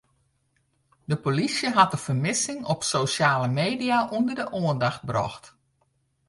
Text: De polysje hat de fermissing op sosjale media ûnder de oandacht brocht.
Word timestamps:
De 1.05 1.17
polysje 1.17 1.71
hat 1.73 1.91
de 1.91 1.97
fermissing 2.05 2.59
op 2.73 2.81
sosjale 2.91 3.47
media 3.61 3.97
ûnder 4.17 4.35
de 4.39 4.45
oandacht 4.59 5.03
brocht. 5.09 5.45